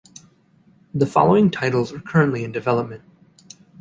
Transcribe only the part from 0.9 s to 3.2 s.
The following titles are currently in development.